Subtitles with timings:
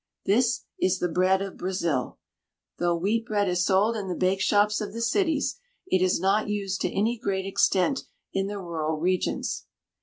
[0.25, 2.17] This is the bread of Brazil.
[2.79, 6.81] Though wheat bread is sold in the bakeshops of the cities, it is not used
[6.81, 9.67] to any great extent in the rural regions.